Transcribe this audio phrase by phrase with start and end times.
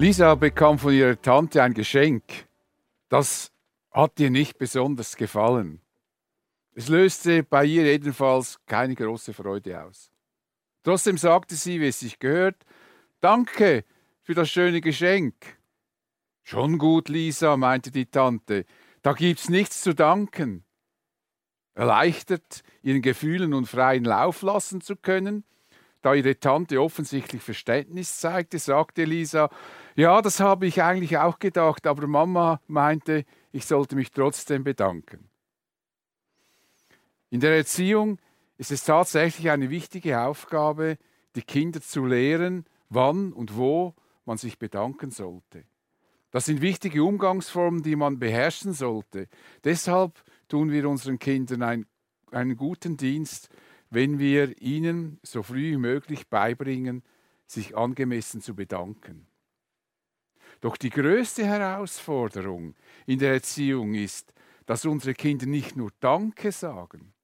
[0.00, 2.22] Lisa bekam von ihrer Tante ein Geschenk.
[3.08, 3.50] Das
[3.90, 5.80] hat ihr nicht besonders gefallen.
[6.74, 10.12] Es löste bei ihr jedenfalls keine große Freude aus.
[10.84, 12.64] Trotzdem sagte sie, wie es sich gehört,
[13.20, 13.84] Danke
[14.22, 15.34] für das schöne Geschenk.
[16.44, 18.66] Schon gut, Lisa, meinte die Tante,
[19.02, 20.64] da gibt's nichts zu danken.
[21.74, 25.42] Erleichtert, ihren Gefühlen und freien Lauf lassen zu können,
[26.02, 29.50] da ihre Tante offensichtlich Verständnis zeigte, sagte Lisa,
[29.98, 35.28] ja, das habe ich eigentlich auch gedacht, aber Mama meinte, ich sollte mich trotzdem bedanken.
[37.30, 38.20] In der Erziehung
[38.58, 40.98] ist es tatsächlich eine wichtige Aufgabe,
[41.34, 45.64] die Kinder zu lehren, wann und wo man sich bedanken sollte.
[46.30, 49.26] Das sind wichtige Umgangsformen, die man beherrschen sollte.
[49.64, 51.86] Deshalb tun wir unseren Kindern ein,
[52.30, 53.48] einen guten Dienst,
[53.90, 57.02] wenn wir ihnen so früh wie möglich beibringen,
[57.48, 59.27] sich angemessen zu bedanken.
[60.60, 62.74] Doch die größte Herausforderung
[63.06, 64.32] in der Erziehung ist,
[64.66, 67.14] dass unsere Kinder nicht nur Danke sagen,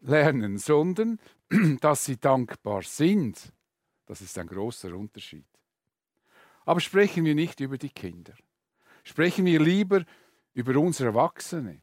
[0.00, 1.18] lernen, sondern
[1.80, 3.52] dass sie dankbar sind.
[4.06, 5.46] Das ist ein großer Unterschied.
[6.64, 8.34] Aber sprechen wir nicht über die Kinder.
[9.04, 10.04] Sprechen wir lieber
[10.54, 11.80] über unsere Erwachsene.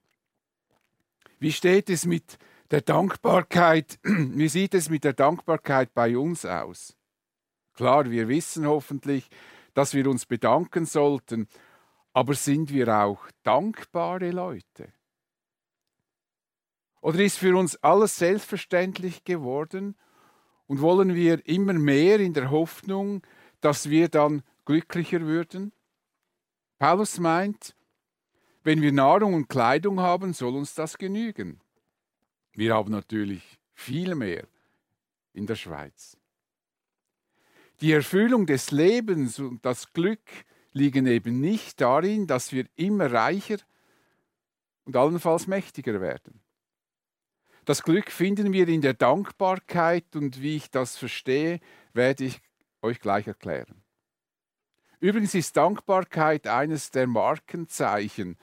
[1.39, 2.37] Wie steht es mit
[2.71, 3.99] der Dankbarkeit?
[4.03, 6.95] Wie sieht es mit der Dankbarkeit bei uns aus?
[7.73, 9.29] Klar, wir wissen hoffentlich,
[9.77, 11.47] dass wir uns bedanken sollten,
[12.11, 14.91] aber sind wir auch dankbare Leute?
[16.99, 19.95] Oder ist für uns alles selbstverständlich geworden
[20.65, 23.21] und wollen wir immer mehr in der Hoffnung,
[23.61, 25.71] dass wir dann glücklicher würden?
[26.79, 27.75] Paulus meint,
[28.63, 31.61] wenn wir Nahrung und Kleidung haben, soll uns das genügen.
[32.53, 34.47] Wir haben natürlich viel mehr
[35.33, 36.17] in der Schweiz.
[37.81, 40.21] Die Erfüllung des Lebens und das Glück
[40.73, 43.57] liegen eben nicht darin, dass wir immer reicher
[44.85, 46.41] und allenfalls mächtiger werden.
[47.65, 51.59] Das Glück finden wir in der Dankbarkeit und wie ich das verstehe,
[51.93, 52.41] werde ich
[52.81, 53.83] euch gleich erklären.
[54.99, 58.37] Übrigens ist Dankbarkeit eines der Markenzeichen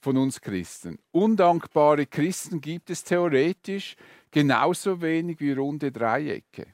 [0.00, 0.98] von uns Christen.
[1.12, 3.94] Undankbare Christen gibt es theoretisch
[4.32, 6.66] genauso wenig wie runde Dreiecke.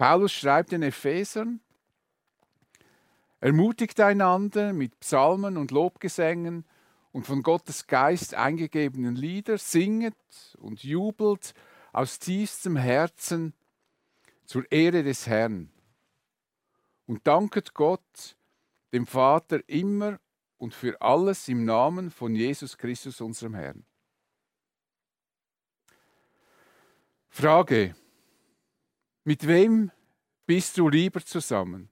[0.00, 1.60] Paulus schreibt den Ephesern,
[3.38, 6.64] ermutigt einander mit Psalmen und Lobgesängen
[7.12, 10.16] und von Gottes Geist eingegebenen Lieder, singet
[10.56, 11.52] und jubelt
[11.92, 13.52] aus tiefstem Herzen
[14.46, 15.70] zur Ehre des Herrn.
[17.04, 18.38] Und danket Gott,
[18.94, 20.18] dem Vater, immer
[20.56, 23.84] und für alles im Namen von Jesus Christus, unserem Herrn.
[27.28, 27.94] Frage,
[29.24, 29.90] mit wem
[30.46, 31.90] bist du lieber zusammen?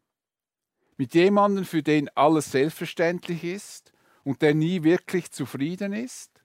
[0.97, 3.93] Mit jemandem, für den alles selbstverständlich ist
[4.25, 6.43] und der nie wirklich zufrieden ist?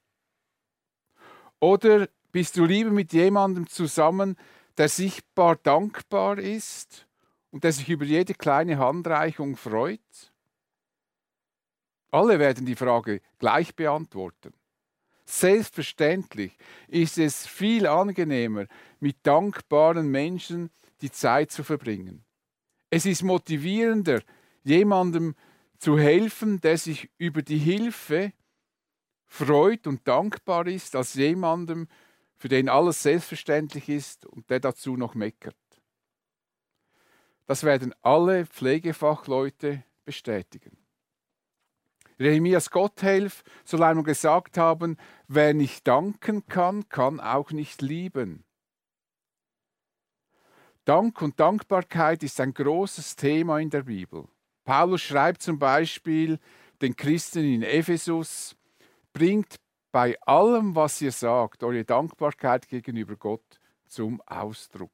[1.59, 4.37] Oder bist du lieber mit jemandem zusammen,
[4.77, 7.07] der sichtbar dankbar ist
[7.51, 10.33] und der sich über jede kleine Handreichung freut?
[12.11, 14.53] Alle werden die Frage gleich beantworten.
[15.25, 16.57] Selbstverständlich
[16.87, 18.65] ist es viel angenehmer,
[18.99, 20.69] mit dankbaren Menschen
[21.01, 22.25] die Zeit zu verbringen.
[22.89, 24.21] Es ist motivierender,
[24.63, 25.35] jemandem
[25.79, 28.33] zu helfen, der sich über die Hilfe
[29.25, 31.87] freut und dankbar ist, als jemandem,
[32.35, 35.55] für den alles selbstverständlich ist und der dazu noch meckert.
[37.45, 40.82] Das werden alle Pflegefachleute bestätigen.
[42.23, 44.95] Jeremias Gotthelf soll einmal gesagt haben,
[45.27, 48.45] wer nicht danken kann, kann auch nicht lieben.
[50.85, 54.29] Dank und Dankbarkeit ist ein großes Thema in der Bibel.
[54.63, 56.39] Paulus schreibt zum Beispiel
[56.81, 58.55] den Christen in Ephesus,
[59.11, 59.57] bringt
[59.91, 64.91] bei allem, was ihr sagt, eure Dankbarkeit gegenüber Gott zum Ausdruck.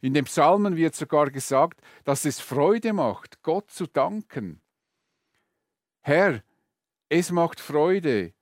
[0.00, 4.62] In den Psalmen wird sogar gesagt, dass es Freude macht, Gott zu danken.
[6.02, 6.42] Herr,
[7.10, 8.32] es macht Freude,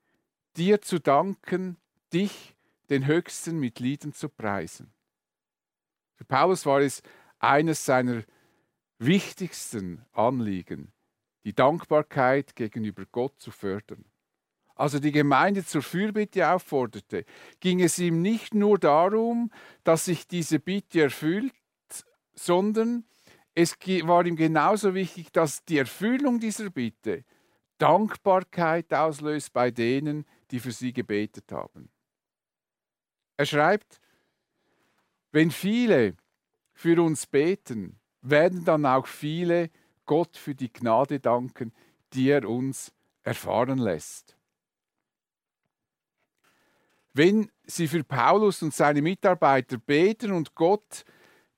[0.57, 1.77] dir zu danken,
[2.13, 2.55] dich,
[2.89, 4.93] den Höchsten, mit Lieden zu preisen.
[6.15, 7.03] Für Paulus war es
[7.39, 8.23] eines seiner
[8.99, 10.93] wichtigsten Anliegen,
[11.45, 14.05] die Dankbarkeit gegenüber Gott zu fördern.
[14.75, 17.25] Als er die Gemeinde zur Fürbitte aufforderte,
[17.59, 19.51] ging es ihm nicht nur darum,
[19.83, 21.53] dass sich diese Bitte erfüllt,
[22.35, 23.05] sondern
[23.55, 27.25] es war ihm genauso wichtig, dass die Erfüllung dieser Bitte
[27.79, 31.91] Dankbarkeit auslöst bei denen, die für sie gebetet haben.
[33.37, 34.01] Er schreibt,
[35.31, 36.17] wenn viele
[36.73, 39.71] für uns beten, werden dann auch viele
[40.07, 41.73] Gott für die Gnade danken,
[42.13, 42.93] die er uns
[43.23, 44.37] erfahren lässt.
[47.13, 51.05] Wenn sie für Paulus und seine Mitarbeiter beten und Gott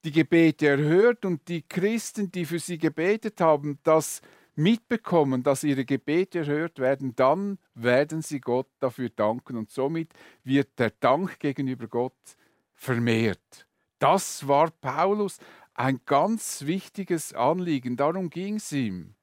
[0.04, 4.22] die Gebete erhört und die Christen, die für sie gebetet haben, das
[4.60, 10.12] mitbekommen, dass ihre Gebete erhört werden, dann werden sie Gott dafür danken und somit
[10.44, 12.36] wird der Dank gegenüber Gott
[12.74, 13.66] vermehrt.
[13.98, 15.38] Das war Paulus
[15.74, 19.14] ein ganz wichtiges Anliegen, darum ging es ihm.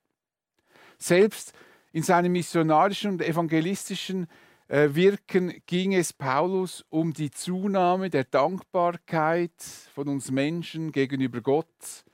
[0.98, 1.54] Selbst
[1.92, 4.28] in seinem missionarischen und evangelistischen
[4.68, 9.54] äh, Wirken ging es Paulus um die Zunahme der Dankbarkeit
[9.94, 12.06] von uns Menschen gegenüber Gott,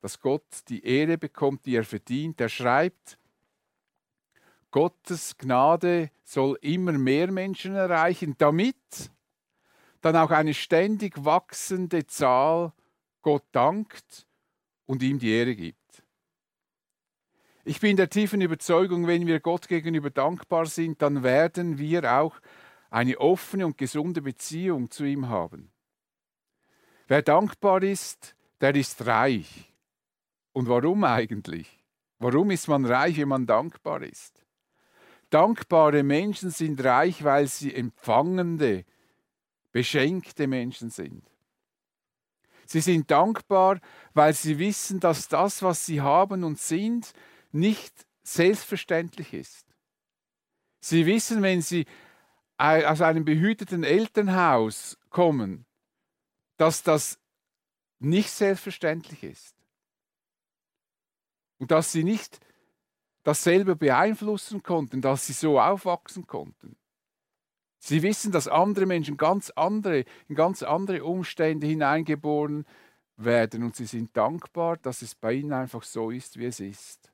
[0.00, 2.40] dass Gott die Ehre bekommt, die er verdient.
[2.40, 3.18] Er schreibt,
[4.70, 9.10] Gottes Gnade soll immer mehr Menschen erreichen, damit
[10.00, 12.72] dann auch eine ständig wachsende Zahl
[13.22, 14.26] Gott dankt
[14.86, 15.76] und ihm die Ehre gibt.
[17.64, 22.40] Ich bin der tiefen Überzeugung, wenn wir Gott gegenüber dankbar sind, dann werden wir auch
[22.88, 25.70] eine offene und gesunde Beziehung zu ihm haben.
[27.06, 29.69] Wer dankbar ist, der ist reich.
[30.52, 31.78] Und warum eigentlich?
[32.18, 34.44] Warum ist man reich, wenn man dankbar ist?
[35.30, 38.84] Dankbare Menschen sind reich, weil sie empfangende,
[39.72, 41.24] beschenkte Menschen sind.
[42.66, 43.80] Sie sind dankbar,
[44.12, 47.12] weil sie wissen, dass das, was sie haben und sind,
[47.52, 49.66] nicht selbstverständlich ist.
[50.80, 51.86] Sie wissen, wenn sie
[52.58, 55.64] aus einem behüteten Elternhaus kommen,
[56.58, 57.18] dass das
[57.98, 59.59] nicht selbstverständlich ist.
[61.60, 62.40] Und dass sie nicht
[63.22, 66.74] dasselbe beeinflussen konnten, dass sie so aufwachsen konnten.
[67.78, 72.66] Sie wissen, dass andere Menschen ganz andere, in ganz andere Umstände hineingeboren
[73.16, 77.10] werden und sie sind dankbar, dass es bei ihnen einfach so ist, wie es ist.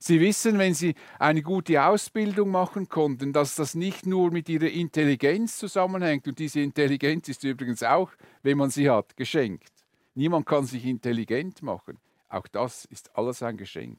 [0.00, 4.68] Sie wissen, wenn Sie eine gute Ausbildung machen konnten, dass das nicht nur mit Ihrer
[4.68, 6.28] Intelligenz zusammenhängt.
[6.28, 9.72] Und diese Intelligenz ist übrigens auch, wenn man sie hat, geschenkt.
[10.14, 11.98] Niemand kann sich intelligent machen.
[12.28, 13.98] Auch das ist alles ein Geschenk.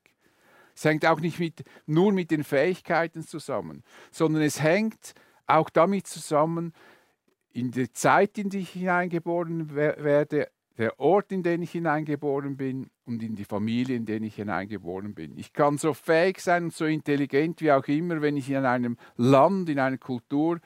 [0.76, 5.14] Es hängt auch nicht mit, nur mit den Fähigkeiten zusammen, sondern es hängt
[5.46, 6.74] auch damit zusammen,
[7.52, 12.90] in die Zeit, in die ich hineingeboren werde, der Ort, in den ich hineingeboren bin
[13.06, 15.38] und in die Familie, in der ich hineingeboren bin.
[15.38, 18.96] Ich kann so fähig sein und so intelligent wie auch immer, wenn ich in einem
[19.18, 20.62] Land, in einer Kultur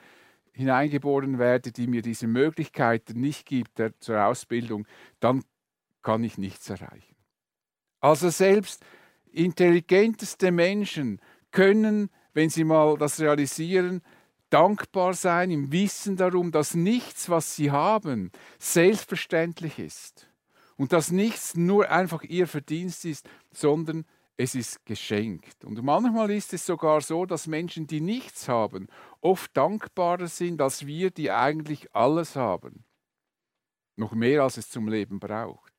[0.52, 4.86] hineingeboren werde, die mir diese Möglichkeiten nicht gibt der, zur Ausbildung,
[5.18, 5.42] dann
[6.02, 7.13] kann ich nichts erreichen.
[8.04, 8.84] Also selbst
[9.32, 11.22] intelligenteste Menschen
[11.52, 14.02] können, wenn sie mal das realisieren,
[14.50, 20.28] dankbar sein im Wissen darum, dass nichts, was sie haben, selbstverständlich ist.
[20.76, 24.04] Und dass nichts nur einfach ihr Verdienst ist, sondern
[24.36, 25.64] es ist geschenkt.
[25.64, 28.86] Und manchmal ist es sogar so, dass Menschen, die nichts haben,
[29.22, 32.84] oft dankbarer sind als wir, die eigentlich alles haben.
[33.96, 35.73] Noch mehr, als es zum Leben braucht.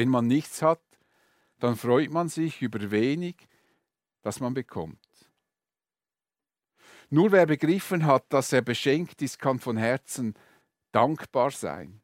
[0.00, 0.80] Wenn man nichts hat,
[1.58, 3.36] dann freut man sich über wenig,
[4.22, 4.96] das man bekommt.
[7.10, 10.32] Nur wer begriffen hat, dass er beschenkt ist, kann von Herzen
[10.90, 12.00] dankbar sein.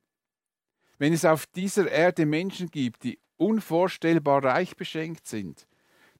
[0.98, 5.66] Wenn es auf dieser Erde Menschen gibt, die unvorstellbar reich beschenkt sind,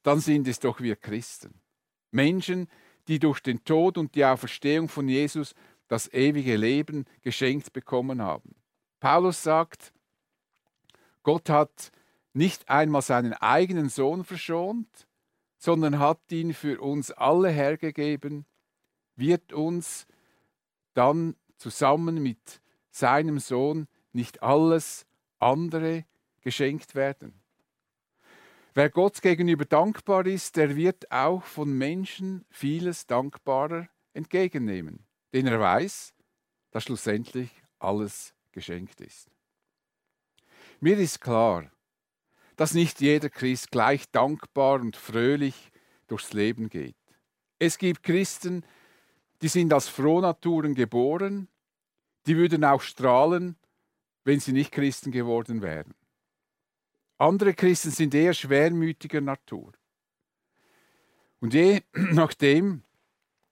[0.01, 1.61] dann sind es doch wir Christen.
[2.09, 2.71] Menschen,
[3.07, 5.53] die durch den Tod und die Auferstehung von Jesus
[5.89, 8.55] das ewige Leben geschenkt bekommen haben.
[8.99, 9.93] Paulus sagt,
[11.27, 11.91] Gott hat
[12.31, 15.09] nicht einmal seinen eigenen Sohn verschont,
[15.57, 18.45] sondern hat ihn für uns alle hergegeben,
[19.17, 20.07] wird uns
[20.93, 25.05] dann zusammen mit seinem Sohn nicht alles
[25.37, 26.05] andere
[26.39, 27.33] geschenkt werden.
[28.73, 35.59] Wer Gott gegenüber dankbar ist, der wird auch von Menschen vieles dankbarer entgegennehmen, denn er
[35.59, 36.13] weiß,
[36.71, 39.36] dass schlussendlich alles geschenkt ist.
[40.79, 41.71] Mir ist klar,
[42.55, 45.71] dass nicht jeder Christ gleich dankbar und fröhlich
[46.07, 46.95] durchs Leben geht.
[47.57, 48.63] Es gibt Christen,
[49.41, 51.47] die sind als Frohnaturen geboren,
[52.27, 53.55] die würden auch strahlen,
[54.23, 55.95] wenn sie nicht Christen geworden wären.
[57.17, 59.73] Andere Christen sind eher schwermütiger Natur.
[61.39, 62.83] Und je nachdem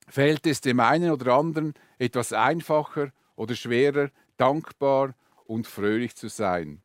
[0.08, 5.16] fällt es dem einen oder anderen etwas einfacher oder schwerer, dankbar
[5.46, 6.84] und fröhlich zu sein.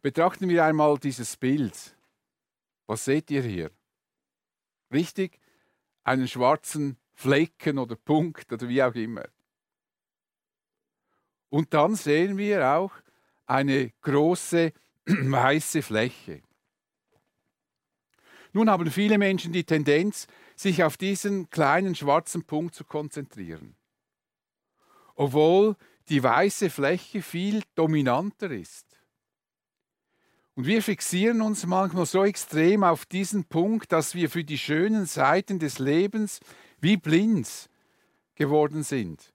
[0.00, 1.96] Betrachten wir einmal dieses Bild.
[2.86, 3.70] Was seht ihr hier?
[4.92, 5.38] Richtig?
[6.04, 9.28] Einen schwarzen Flecken oder Punkt oder wie auch immer.
[11.50, 12.92] Und dann sehen wir auch
[13.46, 14.72] eine große
[15.06, 16.42] weiße Fläche.
[18.52, 20.26] Nun haben viele Menschen die Tendenz,
[20.56, 23.76] sich auf diesen kleinen schwarzen Punkt zu konzentrieren.
[25.14, 25.76] Obwohl
[26.08, 28.87] die weiße Fläche viel dominanter ist.
[30.58, 35.06] Und wir fixieren uns manchmal so extrem auf diesen Punkt, dass wir für die schönen
[35.06, 36.40] Seiten des Lebens
[36.80, 37.70] wie blind
[38.34, 39.32] geworden sind.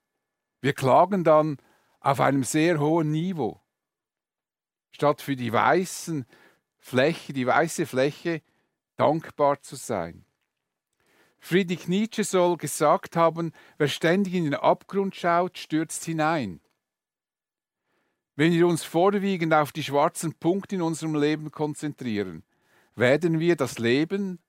[0.60, 1.60] Wir klagen dann
[2.02, 3.62] auf einem sehr hohen Niveau.
[4.92, 6.26] Statt für die weißen
[6.78, 8.42] Fläche, die weiße Fläche
[8.98, 10.26] dankbar zu sein.
[11.40, 16.60] Friedrich Nietzsche soll gesagt haben, wer ständig in den Abgrund schaut, stürzt hinein.
[18.36, 22.44] Wenn wir uns vorwiegend auf die schwarzen Punkte in unserem Leben konzentrieren,
[22.96, 24.40] werden wir das Leben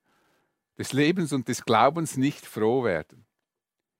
[0.79, 3.27] des Lebens und des Glaubens nicht froh werden.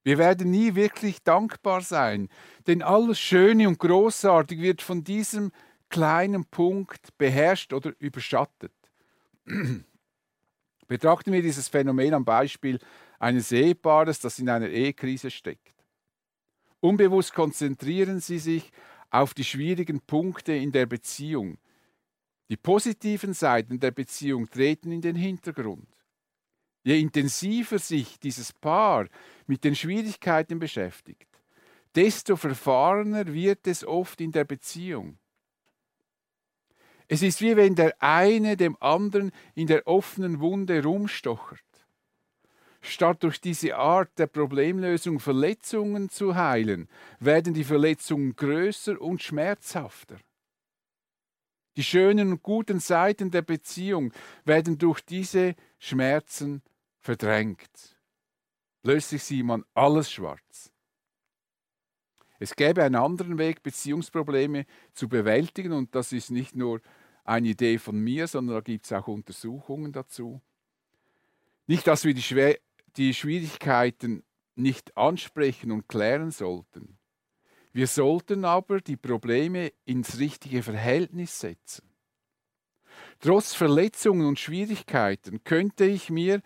[0.03, 2.29] Wir werden nie wirklich dankbar sein,
[2.67, 5.51] denn alles Schöne und Großartige wird von diesem
[5.89, 8.73] kleinen Punkt beherrscht oder überschattet.
[10.89, 12.79] Betrachten wir dieses Phänomen am Beispiel
[13.19, 15.75] eines Ehepaares, das in einer Ehekrise steckt.
[16.81, 18.71] Unbewusst konzentrieren sie sich
[19.15, 21.59] auf die schwierigen Punkte in der Beziehung.
[22.51, 25.87] Die positiven Seiten der Beziehung treten in den Hintergrund.
[26.83, 29.07] Je intensiver sich dieses Paar
[29.47, 31.29] mit den Schwierigkeiten beschäftigt,
[31.95, 35.17] desto verfahrener wird es oft in der Beziehung.
[37.07, 41.61] Es ist wie wenn der eine dem anderen in der offenen Wunde rumstochert.
[42.87, 46.87] Statt durch diese Art der Problemlösung Verletzungen zu heilen,
[47.19, 50.19] werden die Verletzungen größer und schmerzhafter.
[51.77, 54.13] Die schönen und guten Seiten der Beziehung
[54.45, 56.63] werden durch diese Schmerzen
[57.01, 57.97] verdrängt.
[58.83, 60.71] Plötzlich sieht man alles schwarz.
[62.39, 66.83] Es gäbe einen anderen Weg, Beziehungsprobleme zu bewältigen und das ist nicht nur
[67.25, 70.43] eine Idee von mir, sondern da gibt es auch Untersuchungen dazu.
[71.67, 72.59] Nicht, dass wir die,
[72.97, 74.25] die Schwierigkeiten
[74.57, 76.99] nicht ansprechen und klären sollten.
[77.73, 81.91] Wir sollten aber die Probleme ins richtige Verhältnis setzen.
[83.19, 86.41] Trotz Verletzungen und Schwierigkeiten könnte ich mir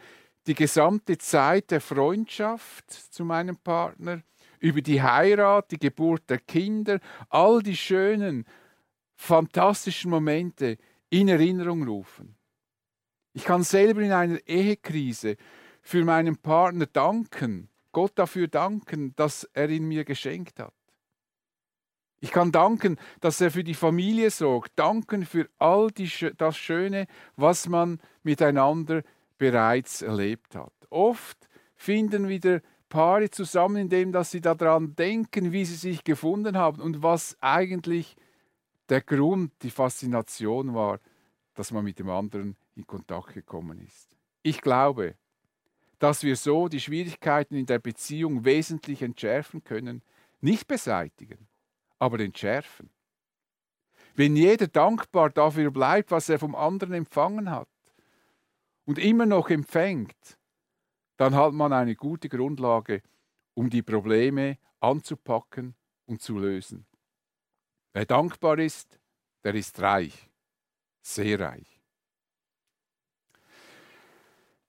[0.46, 4.22] die gesamte Zeit der Freundschaft zu meinem Partner
[4.60, 8.46] über die Heirat, die Geburt der Kinder, all die schönen,
[9.14, 10.78] fantastischen Momente
[11.10, 12.36] in Erinnerung rufen.
[13.34, 15.36] Ich kann selber in einer Ehekrise
[15.88, 20.74] für meinen Partner danken, Gott dafür danken, dass er ihn mir geschenkt hat.
[22.20, 27.06] Ich kann danken, dass er für die Familie sorgt, danken für all die, das Schöne,
[27.36, 29.02] was man miteinander
[29.38, 30.74] bereits erlebt hat.
[30.90, 36.82] Oft finden wieder Paare zusammen, indem dass sie daran denken, wie sie sich gefunden haben
[36.82, 38.14] und was eigentlich
[38.90, 41.00] der Grund, die Faszination war,
[41.54, 44.10] dass man mit dem anderen in Kontakt gekommen ist.
[44.42, 45.14] Ich glaube,
[45.98, 50.02] dass wir so die Schwierigkeiten in der Beziehung wesentlich entschärfen können,
[50.40, 51.48] nicht beseitigen,
[51.98, 52.90] aber entschärfen.
[54.14, 57.68] Wenn jeder dankbar dafür bleibt, was er vom anderen empfangen hat
[58.84, 60.38] und immer noch empfängt,
[61.16, 63.02] dann hat man eine gute Grundlage,
[63.54, 65.74] um die Probleme anzupacken
[66.06, 66.86] und zu lösen.
[67.92, 69.00] Wer dankbar ist,
[69.42, 70.30] der ist reich,
[71.00, 71.77] sehr reich.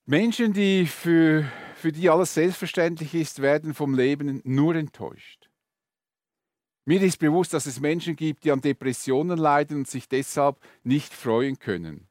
[0.09, 5.51] Menschen, die für, für die alles selbstverständlich ist, werden vom Leben nur enttäuscht.
[6.83, 11.13] Mir ist bewusst, dass es Menschen gibt, die an Depressionen leiden und sich deshalb nicht
[11.13, 12.07] freuen können.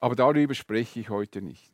[0.00, 1.72] Aber darüber spreche ich heute nicht.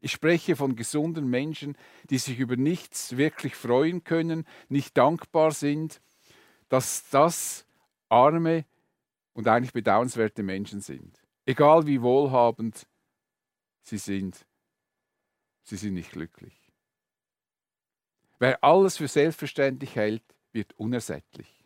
[0.00, 1.74] Ich spreche von gesunden Menschen,
[2.10, 6.02] die sich über nichts wirklich freuen können, nicht dankbar sind,
[6.68, 7.64] dass das
[8.10, 8.66] arme
[9.32, 11.22] und eigentlich bedauernswerte Menschen sind.
[11.46, 12.86] Egal wie wohlhabend
[13.86, 14.46] sie sind,
[15.62, 16.54] sie sind nicht glücklich.
[18.38, 21.64] Wer alles für selbstverständlich hält, wird unersättlich.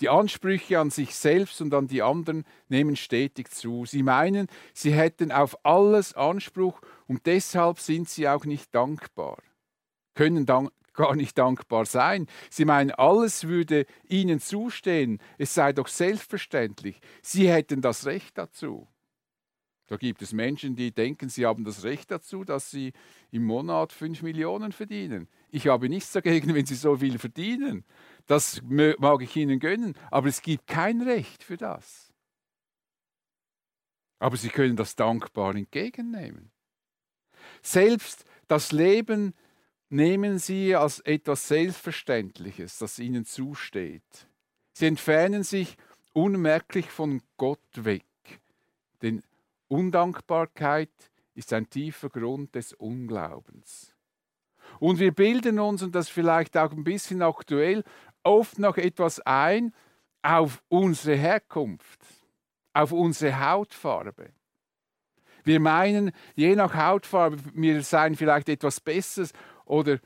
[0.00, 3.86] Die Ansprüche an sich selbst und an die anderen nehmen stetig zu.
[3.86, 9.40] Sie meinen, sie hätten auf alles Anspruch und deshalb sind sie auch nicht dankbar,
[10.14, 12.26] können dank gar nicht dankbar sein.
[12.50, 18.91] Sie meinen, alles würde ihnen zustehen, es sei doch selbstverständlich, sie hätten das Recht dazu.
[19.92, 22.94] Da gibt es Menschen, die denken, sie haben das Recht dazu, dass sie
[23.30, 25.28] im Monat 5 Millionen verdienen.
[25.50, 27.84] Ich habe nichts dagegen, wenn sie so viel verdienen.
[28.26, 32.10] Das mag ich ihnen gönnen, aber es gibt kein Recht für das.
[34.18, 36.50] Aber sie können das dankbar entgegennehmen.
[37.60, 39.34] Selbst das Leben
[39.90, 44.26] nehmen sie als etwas Selbstverständliches, das ihnen zusteht.
[44.72, 45.76] Sie entfernen sich
[46.14, 48.06] unmerklich von Gott weg.
[49.02, 49.22] Denn
[49.72, 53.94] Undankbarkeit ist ein tiefer Grund des Unglaubens.
[54.78, 57.82] Und wir bilden uns, und das vielleicht auch ein bisschen aktuell,
[58.22, 59.74] oft noch etwas ein
[60.20, 62.00] auf unsere Herkunft,
[62.74, 64.34] auf unsere Hautfarbe.
[65.42, 69.32] Wir meinen, je nach Hautfarbe, wir seien vielleicht etwas Besseres
[69.64, 70.00] oder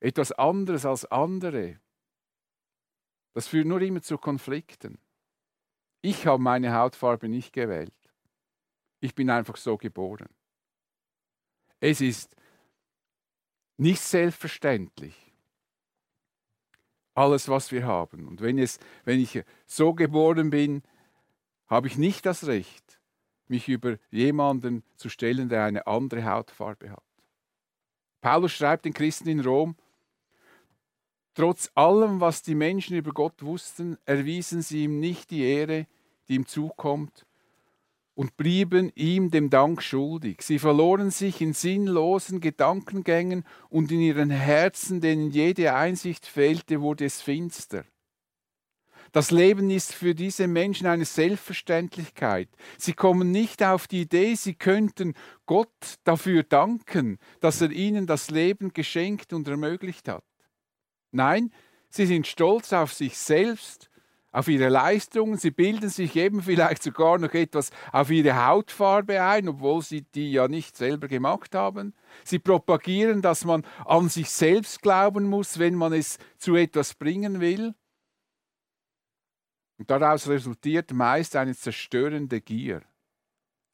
[0.00, 1.78] etwas anderes als andere.
[3.34, 4.98] Das führt nur immer zu Konflikten.
[6.00, 7.99] Ich habe meine Hautfarbe nicht gewählt.
[9.00, 10.28] Ich bin einfach so geboren.
[11.80, 12.36] Es ist
[13.76, 15.32] nicht selbstverständlich.
[17.14, 18.28] Alles, was wir haben.
[18.28, 20.82] Und wenn, es, wenn ich so geboren bin,
[21.66, 23.00] habe ich nicht das Recht,
[23.48, 27.02] mich über jemanden zu stellen, der eine andere Hautfarbe hat.
[28.20, 29.76] Paulus schreibt den Christen in Rom,
[31.34, 35.86] Trotz allem, was die Menschen über Gott wussten, erwiesen sie ihm nicht die Ehre,
[36.28, 37.24] die ihm zukommt,
[38.14, 40.42] und blieben ihm dem Dank schuldig.
[40.42, 47.06] Sie verloren sich in sinnlosen Gedankengängen und in ihren Herzen, denen jede Einsicht fehlte, wurde
[47.06, 47.84] es finster.
[49.12, 52.48] Das Leben ist für diese Menschen eine Selbstverständlichkeit.
[52.78, 55.14] Sie kommen nicht auf die Idee, sie könnten
[55.46, 60.24] Gott dafür danken, dass er ihnen das Leben geschenkt und ermöglicht hat.
[61.10, 61.52] Nein,
[61.88, 63.89] sie sind stolz auf sich selbst,
[64.32, 69.48] auf ihre Leistungen, sie bilden sich eben vielleicht sogar noch etwas auf ihre Hautfarbe ein,
[69.48, 71.94] obwohl sie die ja nicht selber gemacht haben.
[72.24, 77.40] Sie propagieren, dass man an sich selbst glauben muss, wenn man es zu etwas bringen
[77.40, 77.74] will.
[79.78, 82.82] Und daraus resultiert meist eine zerstörende Gier.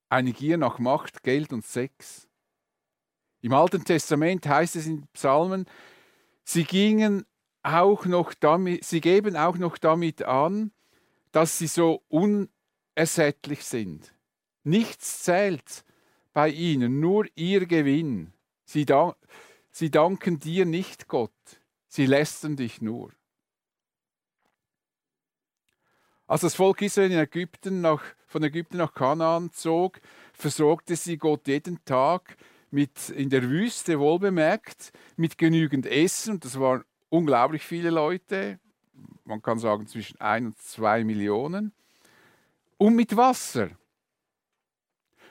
[0.08, 2.28] Eine Gier nach Macht, Geld und Sex.
[3.42, 5.66] Im Alten Testament heißt es in Psalmen,
[6.48, 7.26] Sie gingen
[7.66, 10.72] auch noch damit, sie geben auch noch damit an,
[11.32, 14.14] dass sie so unersättlich sind.
[14.62, 15.84] Nichts zählt
[16.32, 18.32] bei ihnen, nur ihr Gewinn.
[18.64, 19.16] Sie, da,
[19.70, 21.32] sie danken dir nicht, Gott,
[21.88, 23.12] sie lästern dich nur.
[26.28, 30.00] Als das Volk Israel in Ägypten nach, von Ägypten nach Kanaan zog,
[30.32, 32.36] versorgte sie Gott jeden Tag
[32.70, 36.40] mit, in der Wüste wohlbemerkt, mit genügend Essen.
[36.40, 38.58] Das waren unglaublich viele Leute,
[39.24, 41.72] man kann sagen zwischen 1 und 2 Millionen,
[42.78, 43.70] und mit Wasser.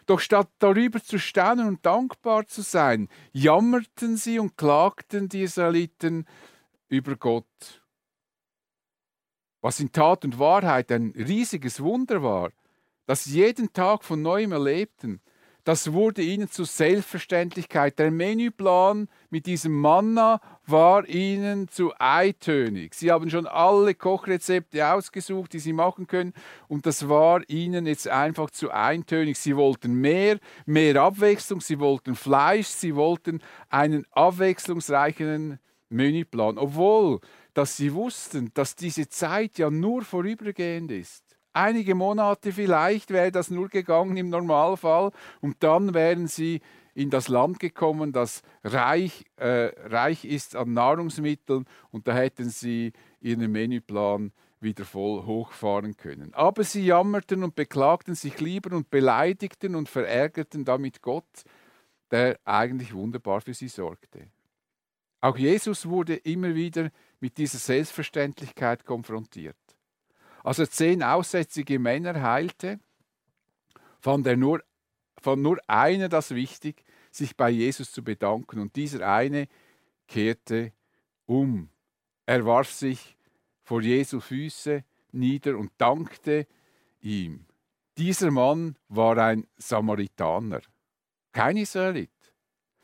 [0.05, 6.25] Doch statt darüber zu staunen und dankbar zu sein, jammerten sie und klagten die Israeliten
[6.87, 7.83] über Gott.
[9.61, 12.51] Was in Tat und Wahrheit ein riesiges Wunder war,
[13.07, 15.21] das sie jeden Tag von neuem erlebten,
[15.65, 17.97] das wurde ihnen zur Selbstverständlichkeit.
[17.97, 22.93] Der Menüplan mit diesem Manna war ihnen zu eintönig.
[22.93, 26.33] Sie haben schon alle Kochrezepte ausgesucht, die sie machen können,
[26.67, 29.39] und das war ihnen jetzt einfach zu eintönig.
[29.39, 35.57] Sie wollten mehr, mehr Abwechslung, sie wollten Fleisch, sie wollten einen abwechslungsreichen
[35.89, 37.19] Menüplan, obwohl
[37.55, 41.24] dass sie wussten, dass diese Zeit ja nur vorübergehend ist
[41.55, 46.61] einige Monate vielleicht wäre das nur gegangen im Normalfall und dann wären sie
[46.93, 52.93] in das Land gekommen, das reich, äh, reich ist an Nahrungsmitteln und da hätten sie
[53.19, 56.33] ihren Menüplan wieder voll hochfahren können.
[56.33, 61.43] Aber sie jammerten und beklagten sich lieber und beleidigten und verärgerten damit Gott,
[62.11, 64.27] der eigentlich wunderbar für sie sorgte.
[65.21, 69.55] Auch Jesus wurde immer wieder mit dieser Selbstverständlichkeit konfrontiert.
[70.45, 72.79] Als er zehn aussätzige Männer heilte,
[73.99, 74.63] fand, er nur,
[75.19, 78.59] fand nur einer das wichtig, sich bei Jesus zu bedanken.
[78.59, 79.47] Und dieser eine
[80.07, 80.71] kehrte
[81.25, 81.69] um.
[82.27, 83.17] Er warf sich
[83.63, 86.45] vor Jesu Füße nieder und dankte
[87.01, 87.47] ihm.
[87.97, 90.61] Dieser Mann war ein Samaritaner,
[91.31, 92.11] kein Israelit,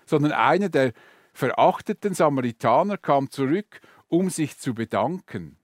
[0.08, 0.94] sondern einer der
[1.32, 5.61] verachteten Samaritaner kam zurück, um sich zu bedanken.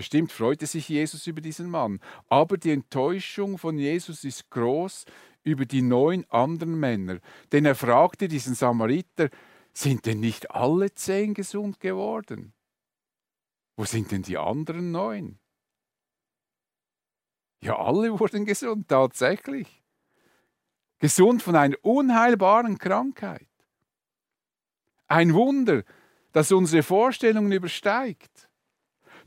[0.00, 5.04] Bestimmt freute sich Jesus über diesen Mann, aber die Enttäuschung von Jesus ist groß
[5.42, 7.18] über die neun anderen Männer,
[7.52, 9.28] denn er fragte diesen Samariter,
[9.74, 12.54] sind denn nicht alle zehn gesund geworden?
[13.76, 15.38] Wo sind denn die anderen neun?
[17.60, 19.82] Ja, alle wurden gesund, tatsächlich.
[20.98, 23.50] Gesund von einer unheilbaren Krankheit.
[25.08, 25.82] Ein Wunder,
[26.32, 28.49] das unsere Vorstellungen übersteigt.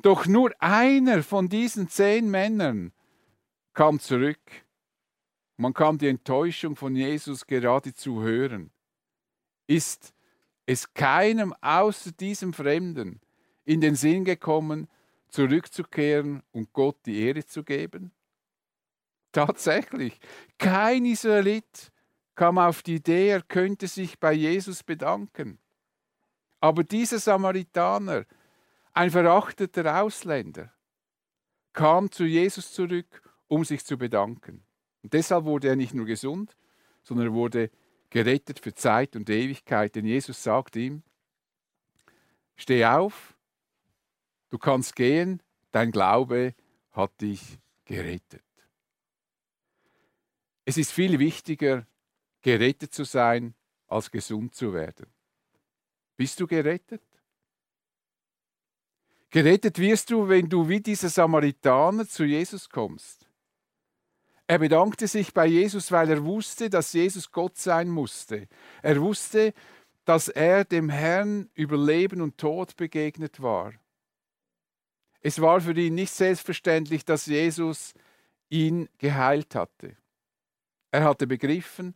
[0.03, 2.91] Doch nur einer von diesen zehn Männern
[3.73, 4.41] kam zurück.
[5.55, 8.69] Man kann die Enttäuschung von Jesus geradezu hören.
[9.65, 10.13] Ist
[10.65, 13.21] es keinem außer diesem Fremden
[13.63, 14.89] in den Sinn gekommen,
[15.29, 18.11] zurückzukehren und Gott die Ehre zu geben?
[19.31, 20.19] Tatsächlich,
[20.57, 21.93] kein Israelit
[22.35, 25.59] kam auf die Idee, er könnte sich bei Jesus bedanken.
[26.59, 28.25] Aber dieser Samaritaner,
[28.93, 30.71] ein verachteter Ausländer,
[31.73, 34.63] kam zu Jesus zurück, um sich zu bedanken.
[35.01, 36.55] Und deshalb wurde er nicht nur gesund,
[37.01, 37.71] sondern er wurde
[38.09, 39.95] gerettet für Zeit und Ewigkeit.
[39.95, 41.03] Denn Jesus sagt ihm,
[42.55, 43.35] steh auf,
[44.49, 46.55] du kannst gehen, dein Glaube
[46.91, 48.43] hat dich gerettet.
[50.65, 51.85] Es ist viel wichtiger,
[52.41, 53.55] gerettet zu sein,
[53.87, 55.07] als gesund zu werden.
[56.15, 57.01] Bist du gerettet?
[59.33, 63.27] Gerettet wirst du, wenn du wie dieser Samaritaner zu Jesus kommst.
[64.45, 68.47] Er bedankte sich bei Jesus, weil er wusste, dass Jesus Gott sein musste.
[68.83, 69.55] Er wusste,
[70.05, 73.73] dass er dem Herrn über Leben und Tod begegnet war.
[75.19, 77.95] Es war für ihn nicht selbstverständlich, dass Jesus
[78.49, 79.97] ihn geheilt hatte.
[80.91, 81.95] Er hatte begriffen,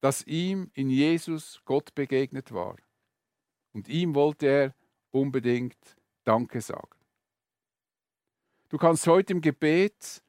[0.00, 2.76] dass ihm in Jesus Gott begegnet war.
[3.74, 4.74] Und ihm wollte er
[5.10, 5.76] unbedingt
[6.24, 6.88] Danke sagen.
[8.68, 10.22] Du kannst heute im Gebet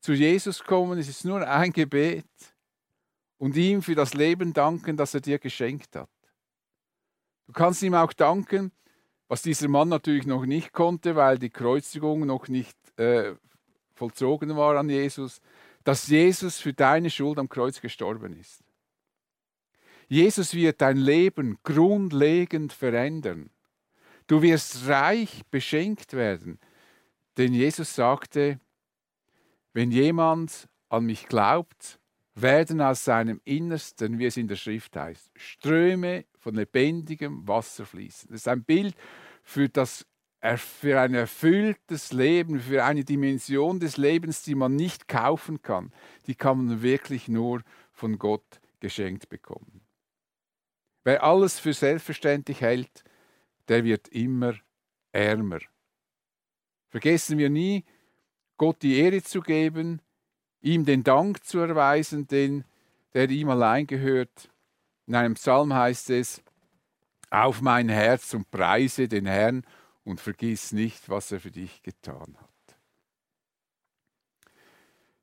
[0.00, 2.26] zu Jesus kommen, es ist nur ein Gebet,
[3.38, 6.10] und ihm für das Leben danken, das er dir geschenkt hat.
[7.46, 8.72] Du kannst ihm auch danken,
[9.28, 13.34] was dieser Mann natürlich noch nicht konnte, weil die Kreuzigung noch nicht äh,
[13.94, 15.40] vollzogen war an Jesus,
[15.84, 18.62] dass Jesus für deine Schuld am Kreuz gestorben ist.
[20.08, 23.50] Jesus wird dein Leben grundlegend verändern.
[24.28, 26.60] Du wirst reich beschenkt werden.
[27.36, 28.60] Denn Jesus sagte,
[29.72, 31.98] wenn jemand an mich glaubt,
[32.34, 38.30] werden aus seinem Innersten, wie es in der Schrift heißt, Ströme von lebendigem Wasser fließen.
[38.30, 38.94] Das ist ein Bild
[39.42, 40.06] für das
[40.56, 45.92] für ein erfülltes Leben, für eine Dimension des Lebens, die man nicht kaufen kann,
[46.28, 47.62] die kann man wirklich nur
[47.92, 49.80] von Gott geschenkt bekommen.
[51.02, 53.02] Wer alles für selbstverständlich hält,
[53.68, 54.54] der wird immer
[55.12, 55.60] ärmer.
[56.88, 57.84] Vergessen wir nie,
[58.56, 60.00] Gott die Ehre zu geben,
[60.60, 62.64] ihm den Dank zu erweisen, den,
[63.14, 64.50] der ihm allein gehört.
[65.06, 66.42] In einem Psalm heißt es,
[67.30, 69.64] auf mein Herz und preise den Herrn
[70.04, 72.48] und vergiss nicht, was er für dich getan hat.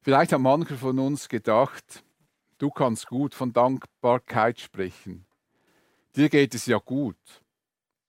[0.02, 2.04] Vielleicht hat mancher von uns gedacht,
[2.60, 5.26] du kannst gut von Dankbarkeit sprechen.
[6.16, 7.18] Dir geht es ja gut.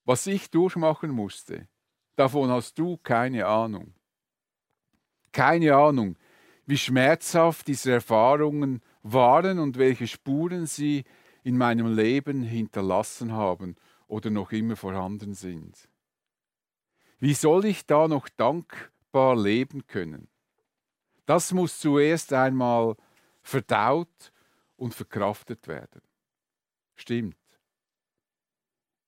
[0.06, 1.66] Was ich durchmachen musste,
[2.14, 3.92] davon hast du keine Ahnung.
[5.32, 6.16] Keine Ahnung,
[6.64, 11.04] wie schmerzhaft diese Erfahrungen waren und welche Spuren sie
[11.42, 13.74] in meinem Leben hinterlassen haben
[14.06, 15.88] oder noch immer vorhanden sind.
[17.18, 20.28] Wie soll ich da noch dankbar leben können?
[21.24, 22.94] Das muss zuerst einmal
[23.42, 24.32] verdaut
[24.76, 26.02] und verkraftet werden.
[26.94, 27.36] Stimmt.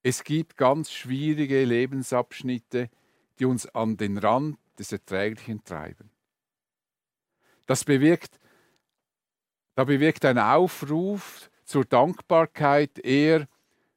[0.09, 2.89] Es gibt ganz schwierige Lebensabschnitte,
[3.39, 6.09] die uns an den Rand des Erträglichen treiben.
[7.67, 8.41] Das bewirkt,
[9.75, 13.49] da bewirkt ein Aufruf zur Dankbarkeit eher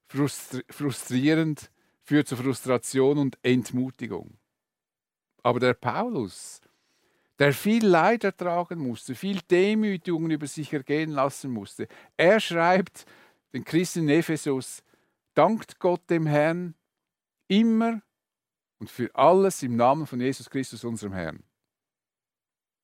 [0.09, 1.71] frustrierend
[2.03, 4.37] führt zu Frustration und Entmutigung.
[5.43, 6.59] Aber der Paulus,
[7.39, 13.05] der viel Leid ertragen musste, viel Demütigungen über sich ergehen lassen musste, er schreibt
[13.53, 14.83] den Christen in Ephesus,
[15.33, 16.75] dankt Gott dem Herrn
[17.47, 18.01] immer
[18.79, 21.43] und für alles im Namen von Jesus Christus, unserem Herrn.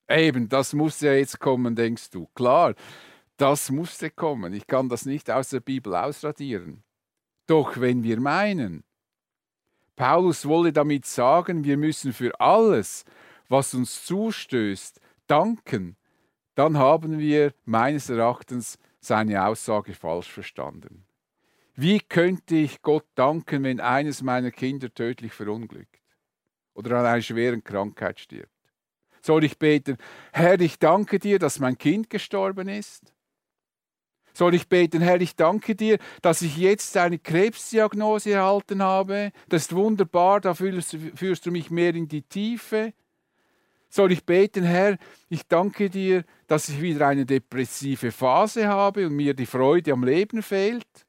[0.10, 2.28] Eben, das muss ja jetzt kommen, denkst du.
[2.34, 2.76] Klar,
[3.38, 4.54] das musste kommen.
[4.54, 6.84] Ich kann das nicht aus der Bibel ausradieren.
[7.46, 8.84] Doch wenn wir meinen,
[9.96, 13.04] Paulus wolle damit sagen, wir müssen für alles,
[13.50, 15.98] was uns zustößt, danken,
[16.56, 21.07] dann haben wir meines Erachtens seine Aussage falsch verstanden.
[21.80, 26.02] Wie könnte ich Gott danken, wenn eines meiner Kinder tödlich verunglückt
[26.74, 28.50] oder an einer schweren Krankheit stirbt?
[29.22, 29.98] Soll ich beten,
[30.32, 33.14] Herr, ich danke dir, dass mein Kind gestorben ist?
[34.34, 39.32] Soll ich beten, Herr, ich danke dir, dass ich jetzt eine Krebsdiagnose erhalten habe.
[39.48, 42.94] Das ist wunderbar, da führst, führst du mich mehr in die Tiefe.
[43.88, 44.98] Soll ich beten, Herr,
[45.30, 50.04] ich danke dir, dass ich wieder eine depressive Phase habe und mir die Freude am
[50.04, 51.07] Leben fehlt?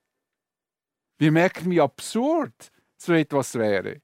[1.19, 4.01] Wir merken, wie absurd so etwas wäre.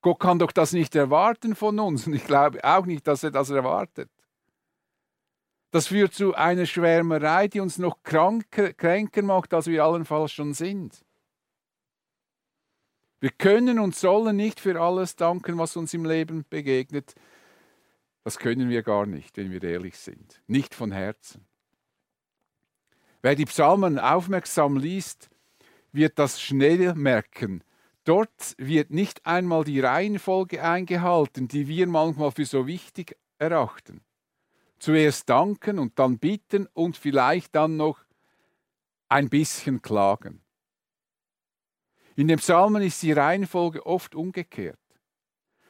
[0.00, 3.30] Gott kann doch das nicht erwarten von uns und ich glaube auch nicht, dass er
[3.30, 4.10] das erwartet.
[5.70, 10.54] Das führt zu einer Schwärmerei, die uns noch kranker, kränker macht, als wir allenfalls schon
[10.54, 11.04] sind.
[13.20, 17.14] Wir können und sollen nicht für alles danken, was uns im Leben begegnet.
[18.22, 20.40] Das können wir gar nicht, wenn wir ehrlich sind.
[20.46, 21.44] Nicht von Herzen.
[23.20, 25.28] Wer die Psalmen aufmerksam liest,
[25.92, 27.62] wird das schnell merken.
[28.04, 34.00] Dort wird nicht einmal die Reihenfolge eingehalten, die wir manchmal für so wichtig erachten.
[34.78, 38.00] Zuerst danken und dann bitten und vielleicht dann noch
[39.08, 40.42] ein bisschen klagen.
[42.16, 44.78] In den Psalmen ist die Reihenfolge oft umgekehrt.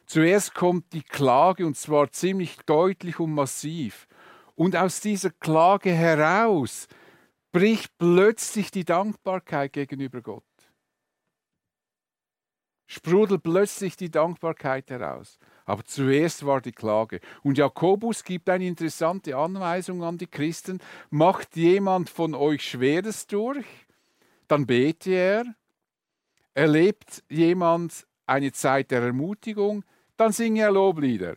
[0.06, 4.06] Zuerst kommt die Klage und zwar ziemlich deutlich und massiv.
[4.54, 6.88] Und aus dieser Klage heraus
[7.52, 10.44] bricht plötzlich die Dankbarkeit gegenüber Gott.
[12.86, 15.38] Sprudelt plötzlich die Dankbarkeit heraus.
[15.66, 17.20] Aber zuerst war die Klage.
[17.42, 20.80] Und Jakobus gibt eine interessante Anweisung an die Christen.
[21.10, 23.66] Macht jemand von euch Schweres durch,
[24.46, 25.44] dann bete er.
[26.54, 29.84] Erlebt jemand eine Zeit der Ermutigung,
[30.16, 31.36] dann singe er Loblieder.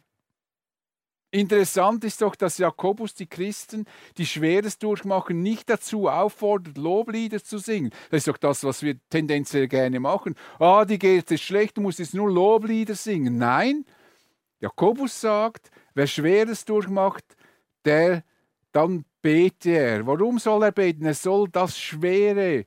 [1.31, 3.85] Interessant ist doch, dass Jakobus die Christen,
[4.17, 7.91] die Schweres durchmachen, nicht dazu auffordert, Loblieder zu singen.
[8.09, 10.35] Das ist doch das, was wir tendenziell gerne machen.
[10.59, 13.37] Ah, die geht es schlecht, du musst jetzt nur Loblieder singen.
[13.37, 13.85] Nein,
[14.59, 17.23] Jakobus sagt, wer Schweres durchmacht,
[17.85, 18.23] der
[18.73, 20.05] dann bete er.
[20.07, 21.05] Warum soll er beten?
[21.05, 22.65] Er soll das Schwere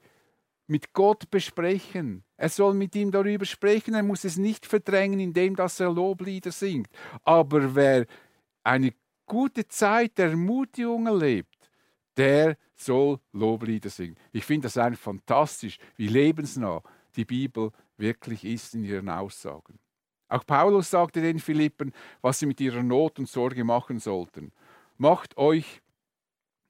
[0.66, 2.24] mit Gott besprechen.
[2.37, 3.94] Er soll mit ihm darüber sprechen.
[3.94, 6.88] Er muss es nicht verdrängen, indem dass er Loblieder singt.
[7.22, 8.07] Aber wer
[8.64, 8.92] eine
[9.27, 11.70] gute Zeit der Ermutigung erlebt,
[12.16, 14.16] der soll Loblieder singen.
[14.33, 16.83] Ich finde das einfach fantastisch, wie lebensnah
[17.16, 19.79] die Bibel wirklich ist in ihren Aussagen.
[20.29, 24.53] Auch Paulus sagte den Philippen, was sie mit ihrer Not und Sorge machen sollten.
[24.96, 25.81] Macht euch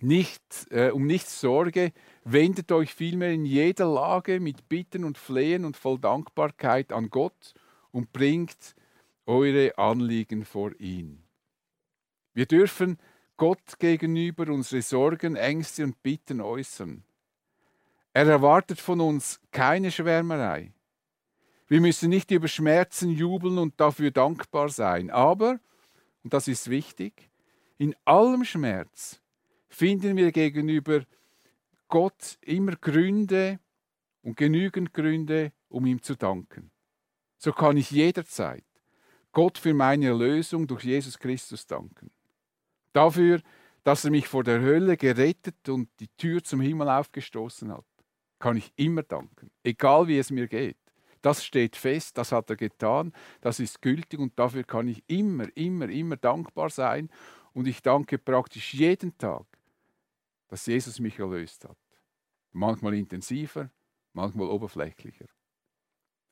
[0.00, 1.92] nicht, äh, um nichts Sorge,
[2.24, 7.54] wendet euch vielmehr in jeder Lage mit Bitten und Flehen und voll Dankbarkeit an Gott
[7.90, 8.74] und bringt
[9.24, 11.23] eure Anliegen vor ihn.
[12.34, 12.98] Wir dürfen
[13.36, 17.02] Gott gegenüber unsere Sorgen, Ängste und Bitten äußern.
[18.12, 20.72] Er erwartet von uns keine Schwärmerei.
[21.66, 25.10] Wir müssen nicht über Schmerzen jubeln und dafür dankbar sein.
[25.10, 25.58] Aber,
[26.22, 27.30] und das ist wichtig,
[27.78, 29.20] in allem Schmerz
[29.68, 31.04] finden wir gegenüber
[31.88, 33.58] Gott immer Gründe
[34.22, 36.70] und genügend Gründe, um ihm zu danken.
[37.36, 38.64] So kann ich jederzeit
[39.32, 42.10] Gott für meine Erlösung durch Jesus Christus danken.
[42.94, 43.42] Dafür,
[43.82, 47.84] dass er mich vor der Hölle gerettet und die Tür zum Himmel aufgestoßen hat,
[48.38, 50.78] kann ich immer danken, egal wie es mir geht.
[51.20, 55.48] Das steht fest, das hat er getan, das ist gültig und dafür kann ich immer,
[55.56, 57.10] immer, immer dankbar sein.
[57.52, 59.46] Und ich danke praktisch jeden Tag,
[60.48, 61.78] dass Jesus mich erlöst hat.
[62.52, 63.70] Manchmal intensiver,
[64.12, 65.26] manchmal oberflächlicher.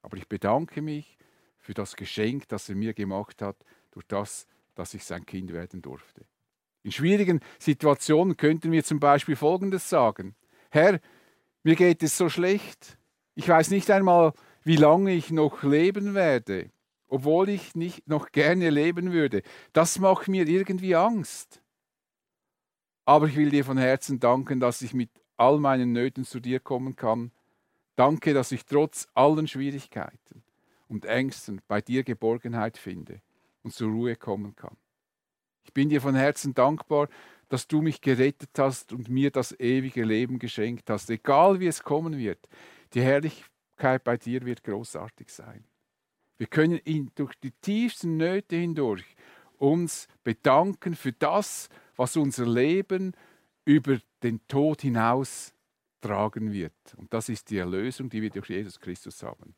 [0.02, 1.16] Aber ich bedanke mich
[1.58, 3.56] für das Geschenk, das er mir gemacht hat,
[3.90, 6.26] durch das, dass ich sein Kind werden durfte.
[6.82, 10.34] In schwierigen Situationen könnten wir zum Beispiel Folgendes sagen.
[10.70, 11.00] Herr,
[11.62, 12.98] mir geht es so schlecht.
[13.34, 14.32] Ich weiß nicht einmal,
[14.64, 16.70] wie lange ich noch leben werde,
[17.08, 19.42] obwohl ich nicht noch gerne leben würde.
[19.72, 21.62] Das macht mir irgendwie Angst.
[23.04, 26.60] Aber ich will dir von Herzen danken, dass ich mit all meinen Nöten zu dir
[26.60, 27.32] kommen kann.
[27.96, 30.42] Danke, dass ich trotz allen Schwierigkeiten
[30.88, 33.20] und Ängsten bei dir Geborgenheit finde
[33.62, 34.76] und zur Ruhe kommen kann.
[35.64, 37.08] Ich bin dir von Herzen dankbar,
[37.48, 41.82] dass du mich gerettet hast und mir das ewige Leben geschenkt hast, egal wie es
[41.82, 42.48] kommen wird.
[42.94, 45.64] Die Herrlichkeit bei dir wird großartig sein.
[46.38, 49.04] Wir können ihn durch die tiefsten Nöte hindurch
[49.58, 53.12] uns bedanken für das, was unser Leben
[53.64, 55.54] über den Tod hinaus
[56.00, 56.72] tragen wird.
[56.96, 59.54] Und das ist die Erlösung, die wir durch Jesus Christus haben.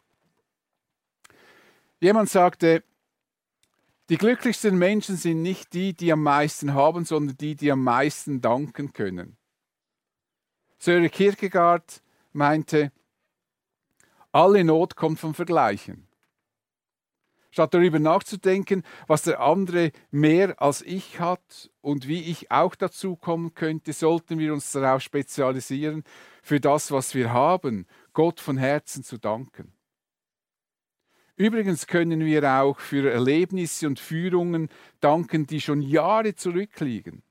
[2.00, 2.84] Jemand sagte,
[4.10, 8.40] die glücklichsten Menschen sind nicht die, die am meisten haben, sondern die, die am meisten
[8.40, 9.36] danken können.
[10.78, 12.92] Sören Kierkegaard meinte,
[14.32, 16.08] alle Not kommt vom Vergleichen.
[17.50, 23.14] Statt darüber nachzudenken, was der andere mehr als ich hat und wie ich auch dazu
[23.14, 26.02] kommen könnte, sollten wir uns darauf spezialisieren,
[26.42, 29.72] für das, was wir haben, Gott von Herzen zu danken.
[31.36, 34.68] Übrigens können wir auch für Erlebnisse und Führungen
[35.00, 37.22] danken, die schon Jahre zurückliegen.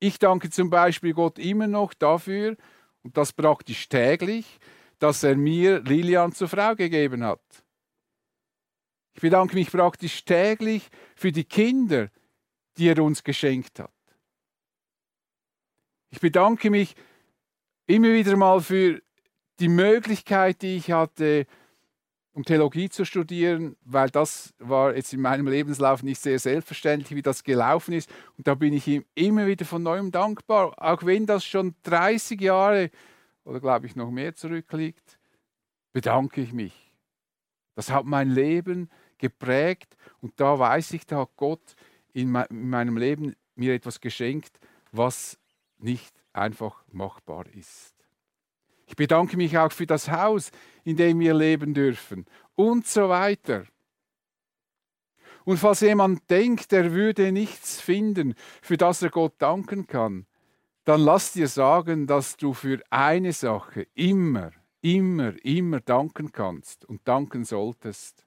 [0.00, 2.56] Ich danke zum Beispiel Gott immer noch dafür,
[3.02, 4.58] und das praktisch täglich,
[4.98, 7.40] dass er mir Lilian zur Frau gegeben hat.
[9.14, 12.10] Ich bedanke mich praktisch täglich für die Kinder,
[12.76, 13.92] die er uns geschenkt hat.
[16.10, 16.94] Ich bedanke mich
[17.86, 19.00] immer wieder mal für
[19.58, 21.46] die Möglichkeit, die ich hatte,
[22.40, 27.20] um Theologie zu studieren, weil das war jetzt in meinem Lebenslauf nicht sehr selbstverständlich, wie
[27.20, 28.10] das gelaufen ist.
[28.38, 32.40] Und da bin ich ihm immer wieder von neuem dankbar, auch wenn das schon 30
[32.40, 32.90] Jahre
[33.44, 35.18] oder glaube ich noch mehr zurückliegt,
[35.92, 36.94] bedanke ich mich.
[37.74, 41.74] Das hat mein Leben geprägt und da weiß ich, da hat Gott
[42.14, 44.58] in meinem Leben mir etwas geschenkt,
[44.92, 45.38] was
[45.76, 47.94] nicht einfach machbar ist.
[48.86, 50.50] Ich bedanke mich auch für das Haus,
[50.84, 53.64] in dem wir leben dürfen und so weiter.
[55.44, 60.26] Und falls jemand denkt, er würde nichts finden, für das er Gott danken kann,
[60.84, 67.06] dann lass dir sagen, dass du für eine Sache immer, immer, immer danken kannst und
[67.06, 68.26] danken solltest.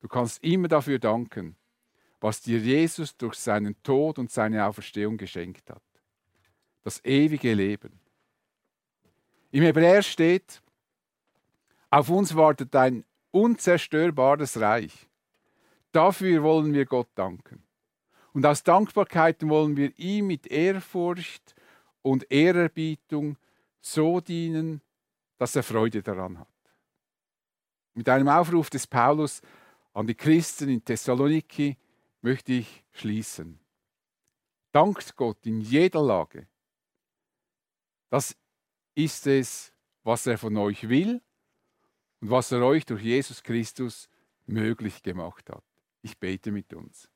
[0.00, 1.56] Du kannst immer dafür danken,
[2.20, 5.82] was dir Jesus durch seinen Tod und seine Auferstehung geschenkt hat.
[6.82, 8.00] Das ewige Leben.
[9.50, 10.62] Im Hebräer steht,
[11.90, 15.08] auf uns wartet ein unzerstörbares Reich.
[15.90, 17.64] Dafür wollen wir Gott danken.
[18.32, 21.56] Und aus Dankbarkeit wollen wir ihm mit Ehrfurcht
[22.02, 23.36] und Ehrerbietung
[23.80, 24.82] so dienen,
[25.36, 26.46] dass er Freude daran hat.
[27.94, 29.42] Mit einem Aufruf des Paulus
[29.92, 31.76] an die Christen in Thessaloniki
[32.22, 33.58] möchte ich schließen.
[34.70, 36.46] Dankt Gott in jeder Lage.
[38.10, 38.36] Das
[38.94, 39.72] ist es,
[40.04, 41.20] was er von euch will
[42.20, 44.08] und was er euch durch Jesus Christus
[44.46, 45.64] möglich gemacht hat.
[46.02, 47.08] Ich bete mit uns.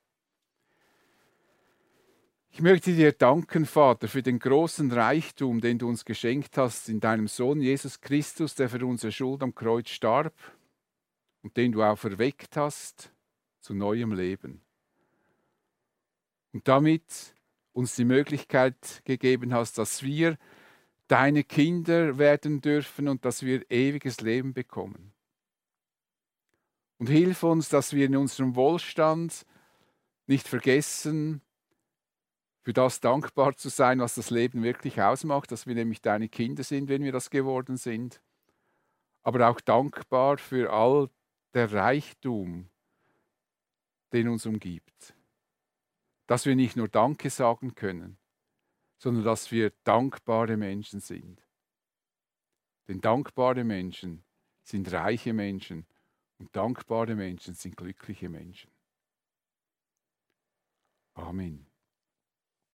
[2.50, 7.00] Ich möchte dir danken, Vater, für den großen Reichtum, den du uns geschenkt hast in
[7.00, 10.34] deinem Sohn Jesus Christus, der für unsere Schuld am Kreuz starb
[11.42, 13.12] und den du auferweckt hast
[13.60, 14.60] zu neuem Leben.
[16.52, 17.34] Und damit
[17.72, 20.38] uns die Möglichkeit gegeben hast, dass wir
[21.08, 25.12] deine Kinder werden dürfen und dass wir ewiges Leben bekommen.
[26.98, 29.44] Und hilf uns, dass wir in unserem Wohlstand
[30.26, 31.42] nicht vergessen,
[32.62, 36.64] für das dankbar zu sein, was das Leben wirklich ausmacht, dass wir nämlich deine Kinder
[36.64, 38.22] sind, wenn wir das geworden sind,
[39.22, 41.10] aber auch dankbar für all
[41.52, 42.70] der Reichtum,
[44.14, 45.14] den uns umgibt.
[46.26, 48.16] Dass wir nicht nur Danke sagen können,
[49.04, 51.46] sondern dass wir dankbare Menschen sind.
[52.88, 54.24] Denn dankbare Menschen
[54.62, 55.86] sind reiche Menschen
[56.38, 58.70] und dankbare Menschen sind glückliche Menschen.
[61.12, 61.73] Amen.